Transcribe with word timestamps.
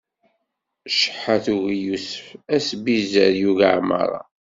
Ceḥḥa 0.97 1.37
tugi 1.43 1.77
Yusef, 1.85 2.25
asbizzer 2.55 3.31
yugi 3.41 3.69
Ɛmaṛa. 3.77 4.21